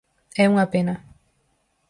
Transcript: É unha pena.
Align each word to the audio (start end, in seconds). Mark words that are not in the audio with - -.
É 0.43 0.45
unha 0.53 0.69
pena. 0.73 0.95